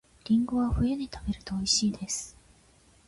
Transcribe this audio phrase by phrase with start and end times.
[0.25, 2.35] りんごは冬に食べると美味しいです